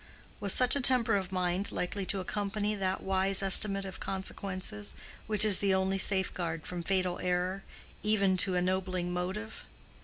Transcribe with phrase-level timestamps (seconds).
[0.39, 4.95] Was such a temper of mind likely to accompany that wise estimate of consequences
[5.27, 7.61] which is the only safeguard from fatal error,
[8.01, 9.63] even to ennobling motive?